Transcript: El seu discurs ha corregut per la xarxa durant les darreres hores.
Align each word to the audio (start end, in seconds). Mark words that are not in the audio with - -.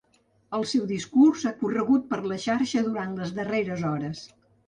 El 0.59 0.63
seu 0.69 0.85
discurs 0.91 1.43
ha 1.49 1.51
corregut 1.59 2.09
per 2.13 2.19
la 2.31 2.39
xarxa 2.47 2.83
durant 2.87 3.13
les 3.19 3.35
darreres 3.41 3.87
hores. 3.91 4.27